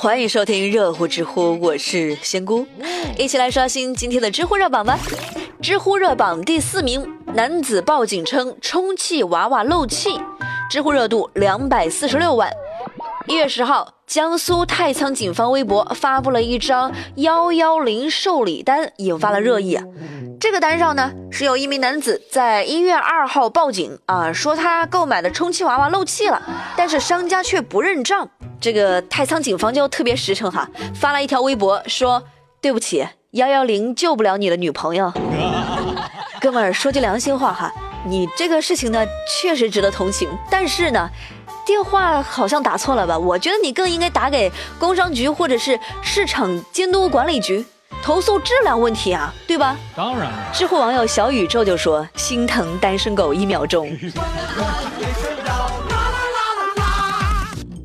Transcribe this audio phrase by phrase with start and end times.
[0.00, 2.66] 欢迎收听热乎知乎，我是仙姑，
[3.18, 4.98] 一起来刷新今天的知乎热榜吧。
[5.60, 10.18] 知乎热榜第四名，男子报警称充气娃娃漏气，
[10.70, 12.50] 知乎热度两百四十六万。
[13.26, 19.78] 一月十号，江苏太仓警方微博发布了一张幺幺零受理单，引发了热议。
[20.40, 26.42] 这个单上呢，是有一名男子在一月二号报警啊，说他购买的充气娃娃漏气了，
[26.76, 28.28] 但是商家却不认账。
[28.60, 32.24] 这个太仓警方就特别实诚哈，发了一条微博说
[32.60, 35.12] ：“对不起，幺幺零救不了你的女朋友。”
[36.42, 37.72] 哥们儿说句良心话哈，
[38.08, 41.08] 你这个事情呢，确实值得同情，但是呢。
[41.64, 43.18] 电话好像打错了吧？
[43.18, 47.64] 我觉得你更应该打给工商局或者是市场监督管理局
[48.02, 49.76] 投诉质量问题啊，对吧？
[49.94, 50.32] 当然了。
[50.52, 53.96] 知乎网友小宇宙就说：“心疼单身狗一秒钟。”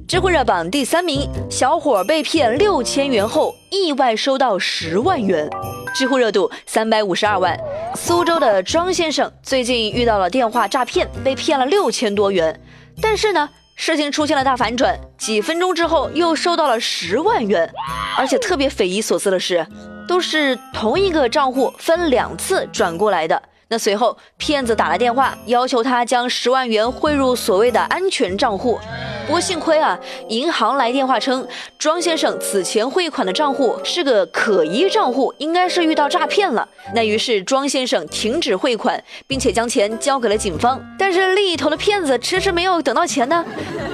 [0.08, 5.50] 知乎热榜第三名，小伙被骗六千元后意外收到十万元，
[5.94, 7.60] 知乎热度三百五十二万。
[7.96, 12.60] 苏州的庄先生最近遇到了电话诈骗，被骗了六千多元，
[13.02, 13.50] 但是呢。
[13.76, 17.70] 事情出现了大反转，几分钟之后又收到了十万元，
[18.18, 19.66] 而且特别匪夷所思的是，
[20.08, 23.42] 都是同一个账户分两次转过来的。
[23.68, 28.80] 那随后骗子打来电话，要求他将十万元汇入所谓的安全账户。
[29.26, 30.00] 不过幸亏啊，
[30.30, 31.48] 银行来电话称
[31.80, 36.68] 庄先生此前汇款的账户是个可疑账户，应该是遇到诈骗了。
[36.94, 40.80] 那于是庄先生停止汇款，并且将钱交给了警方。
[41.00, 43.44] 但是另一头的骗子迟迟没有等到钱呢，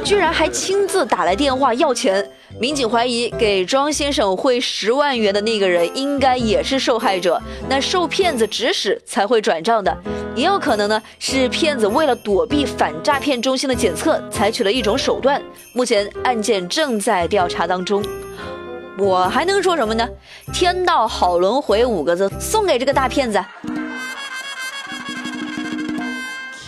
[0.04, 2.30] 居然还亲自打来电话要钱。
[2.60, 9.96] 民警怀疑给庄先生汇十万元的那个人应该也是受害者，那受骗子指使才会转账的。
[10.36, 15.42] 也有可能呢，是骗子为了躲避反诈骗中心的检测，采取了一种手段。
[15.74, 18.04] 目前案件正在调查当中。
[18.98, 20.08] 我还能说什么呢？
[20.54, 23.44] 天道好轮回五个字送给这个大骗子。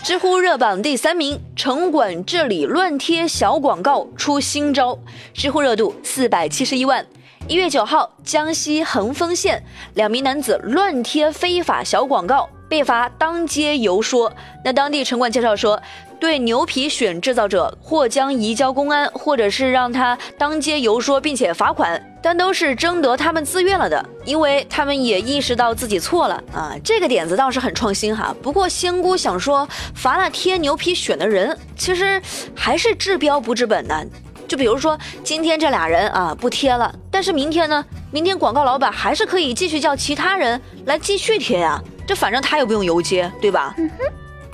[0.04, 5.00] 知乎热榜第三名，城管治理乱贴小广告出新招，
[5.34, 7.06] 知乎热度四百七十一万。
[7.48, 12.50] 一月九号，江西横峰县两名男子乱贴非法小广告。
[12.68, 14.34] 被罚当街游说。
[14.66, 15.82] 那当地城管介绍说，
[16.20, 26.74] 对牛皮癣制造者或将移交公安，或者是让他当街游说，并且罚款，但都是征得他们自愿了的，因为他们也意识到自己错了啊。
[26.82, 28.34] 这个点子倒是很创新哈。
[28.42, 32.22] 不过仙姑想说，罚了贴牛皮癣的人，其实
[32.56, 34.08] 还是治标不治本的。
[34.48, 41.82] 就比如说今天这俩人啊不贴了，但是明天呢，明天广告老板还是可以继续叫其他人来继续贴呀。
[42.08, 43.76] 这反正他又不用邮接，对吧？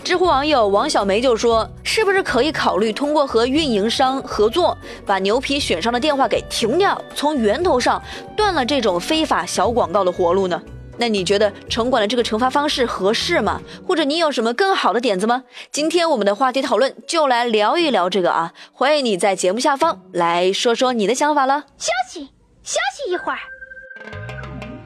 [0.09, 4.75] 知乎网友王小梅就说：“是不是可以考虑通过和运营商合作，
[5.05, 8.01] 把牛皮癣上的电话给停掉，从源头上
[8.35, 10.59] 断了这种非法小广告的活路呢？”
[10.97, 13.61] 那你觉得城管的这个惩罚方式合适吗？
[13.87, 15.43] 或者你有什么更好的点子吗？
[15.71, 18.53] 今天我们的话题讨论就来聊一聊这个啊！
[18.73, 21.65] 欢迎你在节目下方来说说你的想法了。
[21.77, 22.29] 休息，
[22.63, 23.37] 休息一会儿。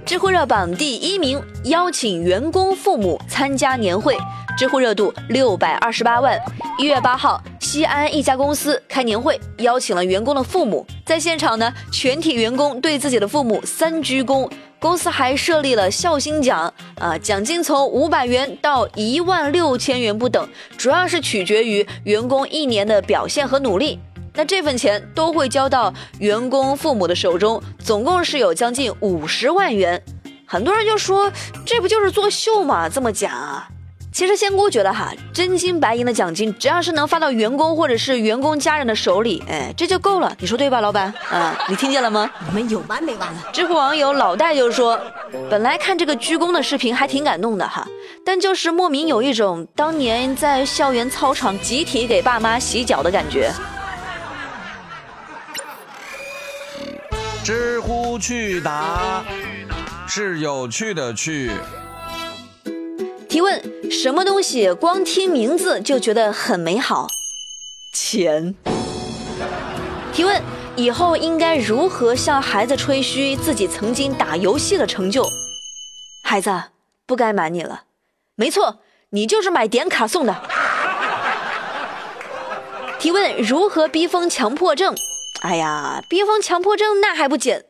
[0.05, 4.17] 知乎热榜第一名，邀请员工父母参加年会，
[4.57, 6.39] 知乎热度六百二十八万。
[6.77, 14.49] 一月八号，西安一家公司开年会，邀请了员工的父母，在现场呢，全体员工对自己的父母三鞠躬。
[14.79, 20.47] 公司还设立了孝心奖，啊，奖金从五百元到一万六千元不等，
[20.77, 23.97] 主要是取决于员工一年的表现和努力。
[24.33, 30.03] 那这份钱都会交到员工父母的手中，总共是有将近五十万元。
[30.45, 31.31] 很多人就说，
[31.65, 32.89] 这不就是作秀吗？
[32.89, 33.69] 这么讲啊？
[34.13, 40.35] 其实仙姑觉得哈，真金白银的奖金，只要是能发到员工或者是员工家人的手里，哎，这就够了。
[40.39, 41.11] 你说对吧，老板？
[41.31, 42.29] 啊，你听见了吗？
[42.47, 43.49] 你们有完没完了？
[43.51, 44.99] 知乎网友老戴就说，
[45.49, 47.87] 本来看这个鞠躬的视频还挺感动的哈，
[48.23, 53.51] 但就是莫名有一种当年在校园操场集体给爸妈洗脚的感觉。
[57.43, 59.23] 知乎趣答
[60.07, 61.49] 是有趣的趣。
[63.33, 67.07] 提问：什么东西光听名字就觉得很美好？
[67.91, 68.53] 钱。
[70.13, 70.39] 提问：
[70.75, 75.25] 以后应该如何向孩子吹嘘自己曾经打游戏的成就？
[76.23, 76.65] 孩子，
[77.07, 77.85] 不该瞒你了，
[78.35, 80.43] 没错，你就是买点卡送的。
[82.99, 84.95] 提问：如何逼疯强迫症？
[85.41, 87.65] 哎呀，逼疯强迫症那还不简？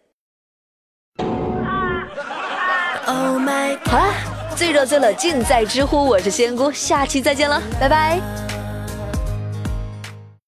[3.06, 8.53] 好了，最热最冷尽在知乎，我是仙姑，下期再见了，拜拜。